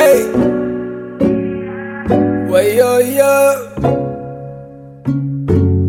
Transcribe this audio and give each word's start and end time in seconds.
Ei, 0.00 0.30
Way, 2.48 2.76
yo, 2.76 3.00
yo. 3.00 3.34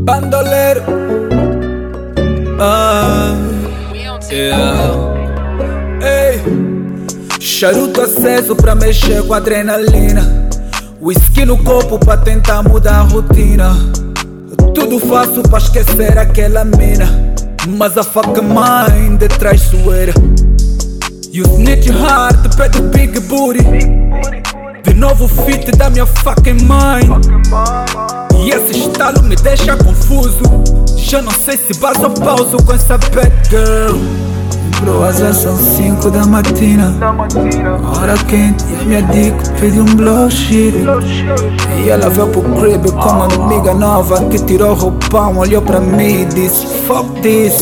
Bandoleiro. 0.04 0.82
Ah, 2.60 3.36
yeah. 4.32 4.98
Ei, 6.02 6.42
charuto 7.40 8.02
aceso 8.02 8.56
pra 8.56 8.74
mexer 8.74 9.22
com 9.28 9.36
adrenalina. 9.36 10.50
Whisky 11.00 11.46
no 11.46 11.58
corpo 11.64 12.00
pra 12.00 12.18
tentar 12.18 12.64
mudar 12.64 13.02
a 13.02 13.02
rotina. 13.02 13.76
Tudo 14.74 15.00
faço 15.00 15.44
pra 15.44 15.60
esquecer 15.60 16.18
aquela 16.18 16.66
mina. 16.66 17.06
Mas 17.68 17.96
a 17.96 18.04
fucking 18.04 18.42
mind 18.42 19.22
é 19.22 19.28
traiçoeira. 19.28 20.14
You 21.32 21.46
snitch 21.46 21.88
hard, 21.90 22.56
pede 22.58 22.82
big 22.92 23.20
booty. 23.28 23.64
De 24.84 24.94
novo 24.96 25.28
fit 25.28 25.72
da 25.78 25.90
minha 25.92 26.06
fucking 26.06 26.58
mind. 26.64 27.24
E 28.36 28.50
esse 28.50 28.80
estalo 28.80 29.22
me 29.22 29.36
deixa 29.36 29.78
confuso. 29.78 30.42
Já 30.98 31.22
não 31.22 31.32
sei 31.32 31.56
se 31.58 31.80
bato 31.80 32.02
ou 32.02 32.10
pauso 32.10 32.58
com 32.66 32.74
essa 32.74 32.98
bad 32.98 33.32
girl. 33.48 34.00
Broas 34.82 35.20
já 35.20 35.32
são 35.32 35.56
5 35.56 36.10
da 36.10 36.26
matina. 36.26 36.96
Hora 37.96 38.18
quente 38.28 38.66
e 38.88 38.96
a 38.96 39.02
minha 39.02 39.36
pediu 39.60 39.84
um 39.84 39.96
blow 39.96 40.32
shit. 40.32 40.74
E 41.86 41.90
ela 41.90 42.10
veio 42.10 42.28
pro 42.30 42.42
crib 42.42 42.92
com 42.92 43.10
uma 43.10 43.26
amiga 43.26 43.76
nova 43.76 44.26
que 44.30 44.40
tirou 44.46 44.72
o 44.72 44.74
roupão, 44.74 45.38
olhou 45.38 45.62
pra 45.62 45.80
mim 45.80 46.22
e 46.22 46.26
disse: 46.26 46.66
Fuck 46.88 47.22
this. 47.22 47.62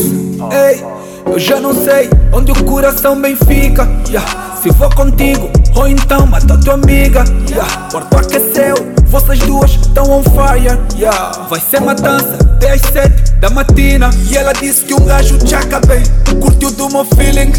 Ei, 0.50 0.82
eu 1.32 1.38
já 1.38 1.60
não 1.60 1.74
sei 1.74 2.08
onde 2.32 2.52
o 2.52 2.64
coração 2.64 3.20
bem 3.20 3.36
fica. 3.36 3.88
Yeah. 4.08 4.56
Se 4.62 4.70
vou 4.70 4.90
contigo, 4.90 5.50
ou 5.76 5.86
então 5.86 6.26
mata 6.26 6.56
tua 6.58 6.74
amiga. 6.74 7.24
Yeah. 7.48 7.88
Quarto 7.90 8.16
aqueceu, 8.16 8.74
vocês 9.06 9.38
duas 9.40 9.70
estão 9.70 10.10
on 10.10 10.22
fire. 10.22 10.78
Yeah. 10.96 11.46
Vai 11.48 11.60
ser 11.60 11.80
matança 11.80 12.38
até 12.42 12.72
às 12.72 12.80
sete 12.80 13.32
da 13.40 13.50
matina. 13.50 14.10
E 14.30 14.36
ela 14.36 14.52
disse 14.52 14.84
que 14.84 14.94
um 14.94 15.04
gajo 15.04 15.38
te 15.38 15.54
acabei. 15.54 16.02
Curtiu 16.40 16.70
do 16.72 16.88
meu 16.88 17.04
feeling. 17.04 17.52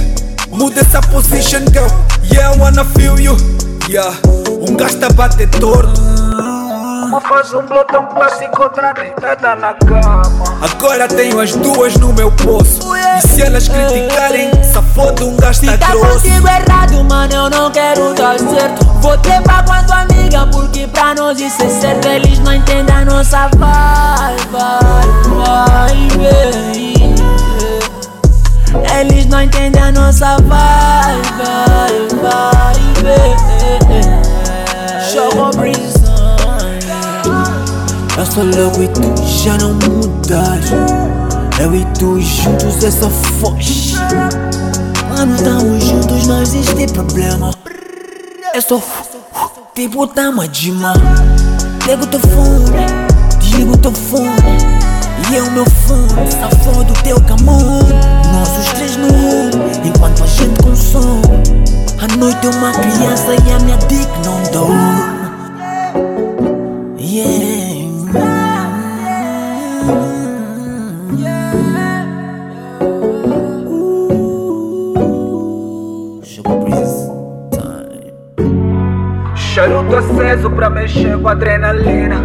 Muda 0.50 0.82
essa 0.82 1.00
position, 1.02 1.62
girl. 1.72 1.88
Yeah, 2.32 2.56
I 2.56 2.60
wanna 2.60 2.84
feel 2.84 3.20
you. 3.20 3.38
Yeah. 3.88 4.16
Um 4.68 4.76
gajo 4.76 4.98
tá 4.98 5.10
bater 5.10 5.48
torto. 5.50 6.09
Uma 7.10 7.20
faz 7.22 7.52
um 7.56 7.66
blotão 7.66 8.06
pra 8.06 8.30
se 8.30 8.46
encontrar 8.46 8.94
deitada 8.94 9.56
na 9.56 9.74
cama. 9.74 10.22
Agora 10.62 11.08
tenho 11.08 11.40
as 11.40 11.56
duas 11.56 11.96
no 11.96 12.14
meu 12.14 12.32
poço 12.32 12.96
E 12.96 13.28
se 13.28 13.42
elas 13.42 13.68
criticarem, 13.68 14.52
só 14.72 14.84
foda 14.84 15.26
um 15.26 15.36
tá 15.36 15.52
Se 15.52 15.66
tá 15.76 15.88
grosso. 15.88 16.22
contigo 16.22 16.48
errado, 16.48 17.04
mano, 17.10 17.34
eu 17.34 17.50
não 17.50 17.72
quero 17.72 18.14
dar 18.14 18.38
certo. 18.38 18.86
Vou 19.02 19.18
trepar 19.18 19.66
com 19.66 19.74
a 19.74 19.82
tua 19.82 20.02
amiga, 20.02 20.46
porque 20.52 20.86
pra 20.86 21.16
nós 21.16 21.40
isso 21.40 21.60
é 21.64 21.70
certo 21.70 22.08
Eles 22.08 22.38
não 22.38 22.54
entendem 22.54 22.96
a 22.96 23.04
nossa 23.04 23.50
vibe, 23.58 24.48
vai, 24.52 24.70
vai, 25.36 25.90
Eles 29.00 29.26
não 29.26 29.42
entendem 29.42 29.82
a 29.82 29.92
nossa 29.92 30.38
vibe, 30.38 30.69
eu 38.30 38.32
sou 38.32 38.44
louco 38.44 38.84
e 38.84 38.88
tu 38.90 39.02
já 39.26 39.58
não 39.58 39.74
mudas 39.74 40.66
Eu 41.60 41.76
e 41.76 41.84
tu 41.98 42.22
juntos 42.22 42.84
é 42.84 42.92
só 42.92 43.10
foge 43.10 43.96
Mano, 45.10 45.36
tamo 45.44 45.80
juntos, 45.80 46.28
não 46.28 46.42
existe 46.42 46.88
problema 46.94 47.52
É 48.54 48.62
só 48.62 48.82
tipo 49.74 50.06
tamo 50.08 50.48
de 50.48 50.72
mão 50.72 50.94
Pego 51.86 52.06
teu 52.06 52.20
fone, 52.20 52.86
desligo 53.40 53.76
teu 53.78 53.92
fone 53.92 54.30
E 55.32 55.36
eu 55.36 55.50
meu 55.52 55.66
fone, 55.66 56.32
safou 56.32 56.84
do 56.84 56.94
teu 57.02 57.20
camão 57.22 57.80
Nós 58.32 58.50
os 58.60 58.74
três 58.74 58.96
no 58.96 59.08
mundo, 59.08 59.58
enquanto 59.84 60.24
a 60.24 60.28
gente 60.28 60.62
consome 60.62 61.22
A 61.98 62.16
noite 62.16 62.46
é 62.46 62.50
uma 62.50 62.72
criança 62.74 63.34
e 63.48 63.52
a 63.52 63.60
minha 63.60 63.78
dick 63.78 64.08
não 64.24 64.44
dorme 64.52 64.89
Charuto 79.36 79.96
aceso 79.96 80.50
pra 80.52 80.70
mexer 80.70 81.20
com 81.20 81.28
adrenalina. 81.28 82.16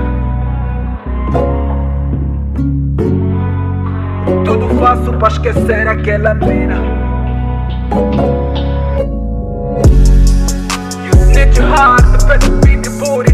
Tudo 4.45 4.69
faço 4.79 5.13
pra 5.15 5.29
esquecer 5.29 5.89
aquela 5.89 6.35
mina. 6.35 6.77
You 11.05 11.11
snitch 11.23 11.59
hard, 11.59 12.25
pede 12.27 12.51
big 12.63 12.89
booty 12.91 13.34